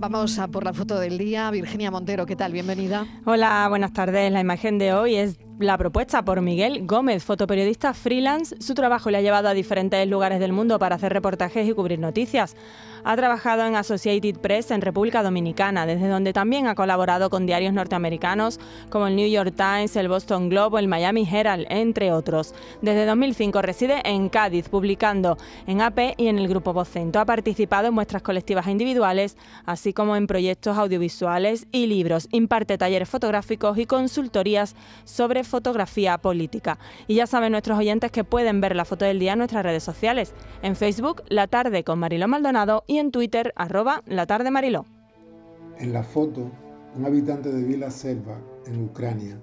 Vamos 0.00 0.38
a 0.38 0.46
por 0.46 0.64
la 0.64 0.72
foto 0.72 1.00
del 1.00 1.18
día. 1.18 1.50
Virginia 1.50 1.90
Montero, 1.90 2.24
¿qué 2.24 2.36
tal? 2.36 2.52
Bienvenida. 2.52 3.04
Hola, 3.24 3.66
buenas 3.68 3.92
tardes. 3.92 4.30
La 4.30 4.40
imagen 4.40 4.78
de 4.78 4.92
hoy 4.92 5.16
es 5.16 5.38
la 5.58 5.76
propuesta 5.76 6.24
por 6.24 6.40
Miguel 6.40 6.86
Gómez, 6.86 7.24
fotoperiodista 7.24 7.92
freelance. 7.92 8.56
Su 8.60 8.74
trabajo 8.74 9.10
le 9.10 9.18
ha 9.18 9.22
llevado 9.22 9.48
a 9.48 9.54
diferentes 9.54 10.06
lugares 10.08 10.38
del 10.38 10.52
mundo 10.52 10.78
para 10.78 10.96
hacer 10.96 11.12
reportajes 11.12 11.68
y 11.68 11.72
cubrir 11.72 11.98
noticias. 11.98 12.54
Ha 13.04 13.16
trabajado 13.16 13.64
en 13.64 13.76
Associated 13.76 14.38
Press 14.40 14.70
en 14.70 14.80
República 14.80 15.22
Dominicana, 15.22 15.86
desde 15.86 16.08
donde 16.08 16.32
también 16.32 16.66
ha 16.66 16.74
colaborado 16.74 17.30
con 17.30 17.46
diarios 17.46 17.72
norteamericanos 17.72 18.58
como 18.90 19.06
el 19.06 19.16
New 19.16 19.28
York 19.28 19.54
Times, 19.56 19.96
el 19.96 20.08
Boston 20.08 20.48
Globe 20.48 20.80
el 20.80 20.88
Miami 20.88 21.26
Herald, 21.30 21.66
entre 21.70 22.12
otros. 22.12 22.54
Desde 22.82 23.06
2005 23.06 23.62
reside 23.62 24.02
en 24.04 24.28
Cádiz, 24.28 24.68
publicando 24.68 25.38
en 25.66 25.80
AP 25.80 26.14
y 26.16 26.28
en 26.28 26.38
el 26.38 26.48
Grupo 26.48 26.72
Vocento. 26.72 27.20
Ha 27.20 27.24
participado 27.24 27.88
en 27.88 27.94
muestras 27.94 28.22
colectivas 28.22 28.66
e 28.66 28.72
individuales, 28.72 29.36
así 29.64 29.92
como 29.92 30.16
en 30.16 30.26
proyectos 30.26 30.76
audiovisuales 30.76 31.66
y 31.72 31.86
libros. 31.86 32.28
Imparte 32.32 32.78
talleres 32.78 33.08
fotográficos 33.08 33.78
y 33.78 33.86
consultorías 33.86 34.74
sobre 35.04 35.44
fotografía 35.48 36.18
política. 36.18 36.78
Y 37.06 37.16
ya 37.16 37.26
saben 37.26 37.52
nuestros 37.52 37.78
oyentes 37.78 38.12
que 38.12 38.24
pueden 38.24 38.60
ver 38.60 38.76
la 38.76 38.84
foto 38.84 39.04
del 39.04 39.18
día 39.18 39.32
en 39.32 39.38
nuestras 39.38 39.64
redes 39.64 39.82
sociales. 39.82 40.34
En 40.62 40.76
Facebook, 40.76 41.22
La 41.28 41.46
Tarde 41.46 41.84
con 41.84 41.98
Mariló 41.98 42.28
Maldonado 42.28 42.84
y 42.86 42.98
en 42.98 43.10
Twitter, 43.10 43.52
arroba 43.56 44.02
La 44.06 44.26
Tarde 44.26 44.50
Mariló. 44.50 44.84
En 45.78 45.92
la 45.92 46.02
foto, 46.02 46.50
un 46.94 47.04
habitante 47.04 47.50
de 47.50 47.64
Vila 47.64 47.90
Selva, 47.90 48.40
en 48.66 48.84
Ucrania, 48.84 49.40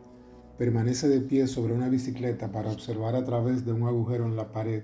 permanece 0.58 1.08
de 1.08 1.22
pie 1.22 1.48
sobre 1.48 1.74
una 1.74 1.90
bicicleta 1.90 2.52
para 2.52 2.72
observar 2.72 3.16
a 3.16 3.24
través 3.26 3.66
de 3.66 3.74
un 3.74 3.88
agujero 3.88 4.26
en 4.26 4.36
la 4.36 4.52
pared 4.52 4.84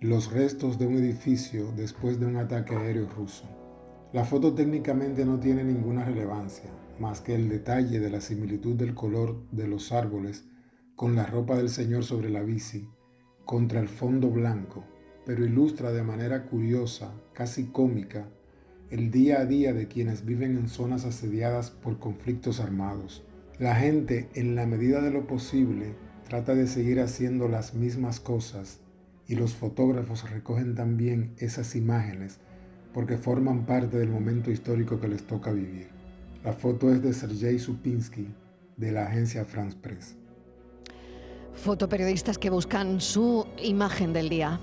los 0.00 0.32
restos 0.32 0.78
de 0.78 0.86
un 0.86 0.94
edificio 0.94 1.72
después 1.76 2.18
de 2.18 2.26
un 2.26 2.36
ataque 2.36 2.74
aéreo 2.74 3.06
ruso. 3.08 3.44
La 4.12 4.24
foto 4.24 4.54
técnicamente 4.54 5.24
no 5.24 5.38
tiene 5.38 5.62
ninguna 5.62 6.04
relevancia, 6.04 6.68
más 6.98 7.20
que 7.20 7.36
el 7.36 7.48
detalle 7.48 8.00
de 8.00 8.10
la 8.10 8.20
similitud 8.20 8.74
del 8.74 8.92
color 8.92 9.40
de 9.52 9.68
los 9.68 9.92
árboles 9.92 10.46
con 10.96 11.14
la 11.14 11.26
ropa 11.26 11.56
del 11.56 11.68
señor 11.68 12.02
sobre 12.02 12.28
la 12.28 12.42
bici, 12.42 12.88
contra 13.44 13.78
el 13.78 13.86
fondo 13.86 14.28
blanco, 14.28 14.84
pero 15.24 15.44
ilustra 15.44 15.92
de 15.92 16.02
manera 16.02 16.46
curiosa, 16.46 17.12
casi 17.32 17.66
cómica, 17.66 18.28
el 18.90 19.12
día 19.12 19.42
a 19.42 19.46
día 19.46 19.72
de 19.72 19.86
quienes 19.86 20.24
viven 20.24 20.56
en 20.56 20.68
zonas 20.68 21.04
asediadas 21.04 21.70
por 21.70 22.00
conflictos 22.00 22.58
armados. 22.58 23.22
La 23.60 23.76
gente, 23.76 24.28
en 24.34 24.56
la 24.56 24.66
medida 24.66 25.00
de 25.02 25.12
lo 25.12 25.28
posible, 25.28 25.94
trata 26.28 26.56
de 26.56 26.66
seguir 26.66 26.98
haciendo 27.00 27.46
las 27.46 27.74
mismas 27.74 28.18
cosas 28.18 28.80
y 29.28 29.36
los 29.36 29.54
fotógrafos 29.54 30.28
recogen 30.28 30.74
también 30.74 31.32
esas 31.38 31.76
imágenes 31.76 32.40
porque 32.92 33.16
forman 33.16 33.64
parte 33.64 33.98
del 33.98 34.08
momento 34.08 34.50
histórico 34.50 35.00
que 35.00 35.08
les 35.08 35.26
toca 35.26 35.52
vivir. 35.52 35.88
La 36.44 36.52
foto 36.52 36.90
es 36.90 37.02
de 37.02 37.12
Sergei 37.12 37.58
Supinsky 37.58 38.28
de 38.76 38.92
la 38.92 39.06
agencia 39.06 39.44
France 39.44 39.76
Press. 39.80 40.16
Fotoperiodistas 41.54 42.38
que 42.38 42.50
buscan 42.50 43.00
su 43.00 43.46
imagen 43.62 44.12
del 44.12 44.28
día. 44.28 44.60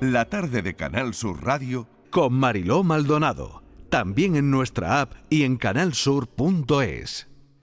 La 0.00 0.24
tarde 0.26 0.62
de 0.62 0.74
Canal 0.74 1.14
Sur 1.14 1.44
Radio 1.44 1.86
con 2.10 2.32
Mariló 2.32 2.82
Maldonado. 2.82 3.62
También 3.90 4.34
en 4.36 4.50
nuestra 4.50 5.02
app 5.02 5.12
y 5.28 5.42
en 5.42 5.56
canalsur.es. 5.56 7.33